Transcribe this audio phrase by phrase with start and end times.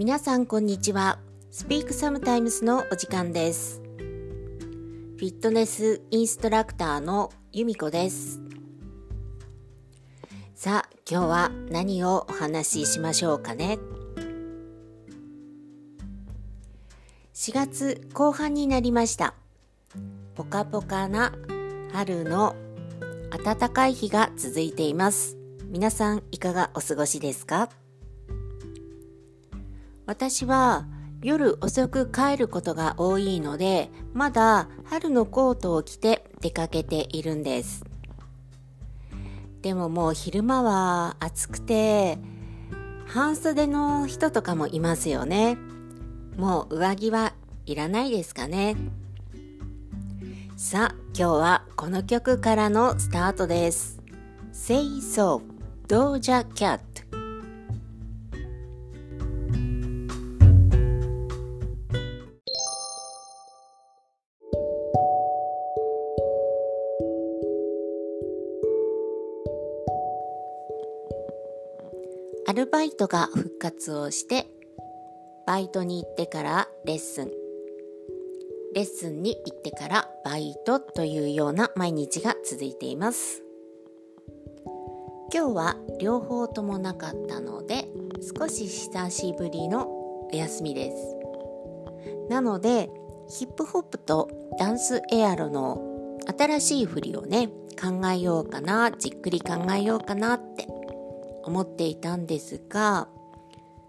[0.00, 1.18] 皆さんこんにちは。
[1.52, 3.82] Speak Sometimes のお時間です。
[3.98, 8.40] フィットネスインストラクターの由美子です。
[10.54, 13.78] さあ、今日は何をお話ししましょうかね。
[17.34, 19.34] 4月後半になりました。
[20.34, 21.34] ポカポカな
[21.92, 22.56] 春の
[23.44, 25.36] 暖かい日が続いています。
[25.66, 27.68] 皆さんいかがお過ごしですか？
[30.10, 30.86] 私は
[31.22, 37.84] 夜遅く帰ることが多いので、まだ春のコートを着て出かけているんです。
[39.62, 42.18] でももう昼間は暑くて、
[43.06, 45.56] 半袖の人とかもいますよね。
[46.36, 47.32] もう上着は
[47.64, 48.74] いらないですかね。
[50.56, 54.02] さあ、今日はこの曲からのスタートです。
[54.52, 55.40] Say So,
[55.86, 56.89] Doja Cat
[72.50, 74.48] アルバイトが復活をして、
[75.46, 77.30] バイトに行ってからレッスン、
[78.74, 83.44] レッスンに行ってからバイトというような毎日が続いています。
[85.32, 87.86] 今日は両方ともなかったので、
[88.36, 90.96] 少し久しぶりのお休みです。
[92.28, 92.90] なので、
[93.28, 94.28] ヒップホップと
[94.58, 97.46] ダンスエアロの新しい振りをね、
[97.80, 100.66] 考えようかな、じっくり考えようかなって
[101.44, 103.08] 思っていたんですが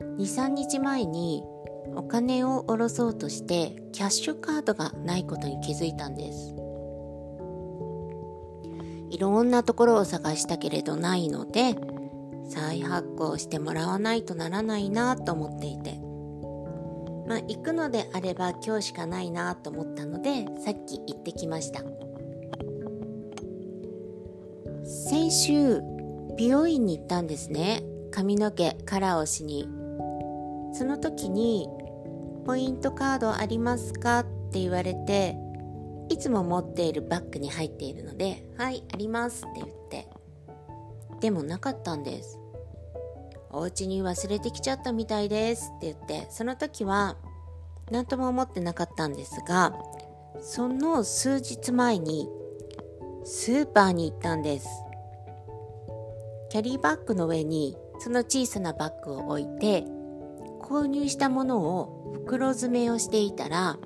[0.00, 1.42] 2、3日前に
[1.94, 6.54] お金を下ろそうとしてキャッシュカードがないことに気づいたんです。
[9.10, 11.76] いろんなところを探したけれどないので
[12.48, 16.00] 再発行してもらわないとならないなと思っていて。
[17.26, 21.82] まあ行くのであれば今日しかないなと思ったのでさっき行ってきました。
[24.84, 25.80] 先週
[26.36, 27.82] 美容院に行ったんですね。
[28.10, 29.68] 髪の毛カラーをしに。
[30.72, 31.68] その時に
[32.46, 35.36] 「ポイントカードありますか?」って言われて
[36.08, 40.08] いつも持っているバッグに入っているので「はいあります」って言って
[41.20, 42.38] でもなかったんです
[43.50, 46.26] お家に忘れてきちゃったみたいですって言って。
[46.30, 47.16] その時は
[47.90, 49.74] 何とも思ってなかったんですが
[50.40, 52.28] その数日前に
[53.24, 54.68] スーパーに行ったんです。
[56.52, 59.86] キャリーバッグの上にその小さなバッグを置いて
[60.60, 63.78] 購入したものを袋詰めをしていたら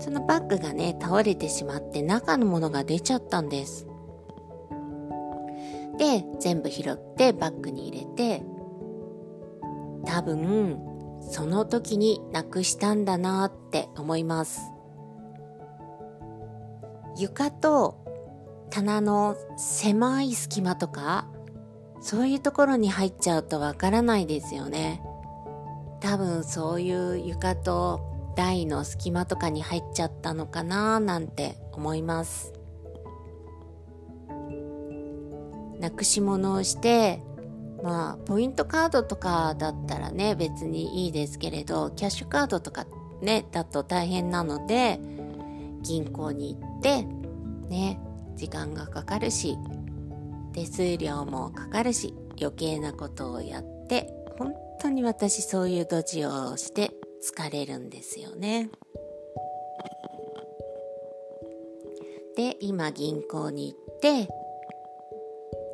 [0.00, 3.86] そのバッグがね倒れてしまって中のものが出ちゃったんです。
[5.96, 8.42] で全部拾ってバッグに入れて
[10.04, 10.80] 多分
[11.20, 14.60] その時になくしたんだなって思います。
[17.16, 18.04] 床と
[18.70, 21.28] 棚の狭い隙間とか
[22.00, 25.02] そういうところに入っちゃうとわからないですよね。
[26.00, 28.00] 多分そういう床と
[28.36, 32.52] 台の隙間とかに入っちゃったのかななんて思います。
[35.80, 37.22] なくし物をして、
[37.82, 42.86] まあ、ポイントカードとかだったらね、別にいいですけれど、キャッシュカードとか
[43.20, 45.00] ね、だと大変なので、
[45.82, 47.02] 銀行に行って、
[47.68, 48.00] ね、
[48.36, 49.56] 時間がかかるし、
[50.58, 56.92] 手数料もかかるし余計なことをやって本当に私そういうドジをして
[57.22, 58.70] 疲れるんですよね。
[62.36, 64.28] で今銀行に行って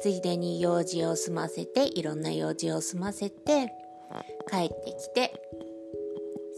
[0.01, 3.73] ついでに用事を済ませていろんな用事を済ませて
[4.51, 5.33] 帰ってきて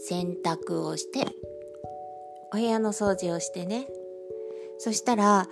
[0.07, 1.25] 洗濯をして
[2.53, 3.87] お部屋の掃除をしてね。
[4.79, 5.47] そしたら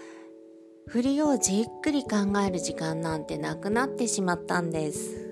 [0.88, 5.26] 振りをじっくり考える時間なんてなくなってしまったんです。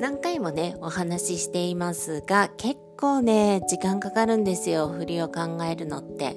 [0.00, 6.36] 何回もねお話ししていますが結構ね時間かかるんですよ振りを考えるのって。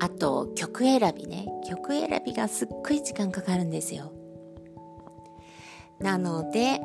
[0.00, 1.46] あと曲選びね。
[1.68, 4.12] 曲選びがすっごい時間かかるんですよ。
[5.98, 6.80] なので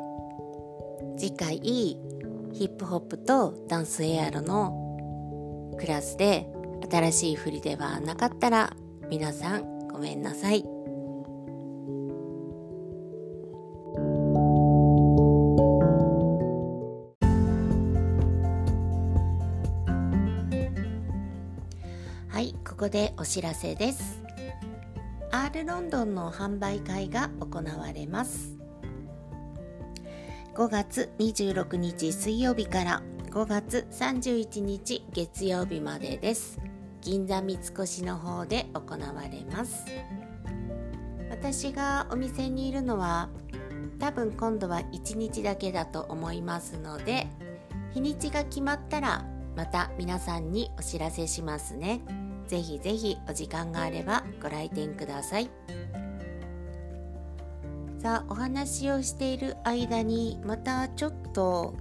[1.17, 6.49] 次回ヒップホップとダンスエアロのクラスで
[6.89, 8.73] 新しい振りではなかったら
[9.09, 10.63] 皆さんごめんなさい。
[22.29, 24.23] はい、ここでお知らせです。
[25.31, 28.57] R ロンドンの販売会が行われます。
[30.55, 36.59] 5月26日水曜日から5月31日月曜日までです
[37.03, 39.85] 銀座三越の方で行われます。
[41.29, 43.29] 私がお店にいるのは
[43.99, 47.27] 多分今度は1日だけだと思いますので
[47.91, 52.01] 日にちが決まったらまた皆さんにお知らせしますね。
[52.47, 55.49] ぜひぜひお時間があればご来店ください。
[57.99, 61.75] さあお話をしている間にまたちょっと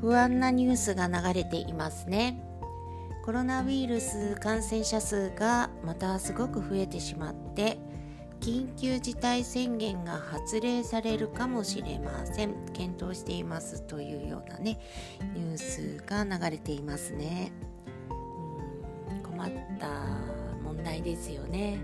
[0.00, 2.42] 不安なニュースが流れていますね。
[3.24, 7.78] コロナウイルス感染者数がまたすごく増えてしまって
[8.38, 12.54] 緊急事態宣言が発令されるかもしれません。
[12.74, 14.78] 検討していますというようなね
[15.32, 17.50] ニュースが流れていますね。
[19.08, 19.48] うん困っ
[19.80, 19.88] た
[20.62, 21.78] 問題ですよね。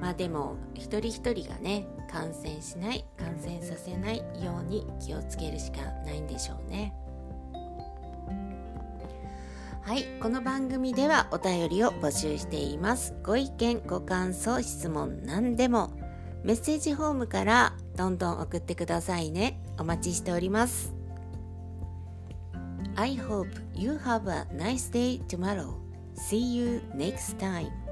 [0.00, 6.92] まあでも一人一人がね感染しない感染させないように気をつけるしかないんでしょうね。
[9.86, 13.14] はいこの番組ではお便りを募集しています。
[13.22, 15.92] ご意見ご感想質問何でも。
[16.42, 19.62] メッセージホームからどんどん送ってくださいね。
[19.78, 20.92] お待ちしております。
[22.96, 23.46] I hope
[23.76, 25.74] you have a nice day tomorrow.
[26.16, 27.85] See you next time.